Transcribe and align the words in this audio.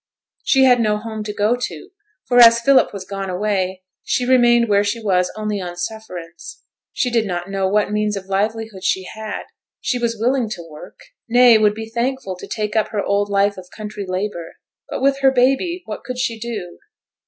She 0.43 0.63
had 0.63 0.79
no 0.79 0.97
home 0.97 1.23
to 1.25 1.31
go 1.31 1.55
to; 1.55 1.91
for 2.27 2.39
as 2.39 2.59
Philip 2.59 2.91
was 2.91 3.05
gone 3.05 3.29
away, 3.29 3.83
she 4.03 4.25
remained 4.25 4.67
where 4.67 4.83
she 4.83 4.99
was 4.99 5.31
only 5.37 5.61
on 5.61 5.75
sufferance; 5.77 6.63
she 6.91 7.11
did 7.11 7.27
not 7.27 7.51
know 7.51 7.67
what 7.67 7.91
means 7.91 8.17
of 8.17 8.25
livelihood 8.25 8.83
she 8.83 9.03
had; 9.03 9.43
she 9.79 9.99
was 9.99 10.17
willing 10.19 10.49
to 10.49 10.67
work, 10.67 10.99
nay, 11.29 11.55
would 11.59 11.75
be 11.75 11.87
thankful 11.87 12.35
to 12.37 12.47
take 12.47 12.75
up 12.75 12.87
her 12.87 13.03
old 13.03 13.29
life 13.29 13.57
of 13.59 13.69
country 13.77 14.07
labour; 14.07 14.55
but 14.89 15.03
with 15.03 15.19
her 15.19 15.29
baby, 15.29 15.83
what 15.85 16.03
could 16.03 16.17
she 16.17 16.39
do? 16.39 16.79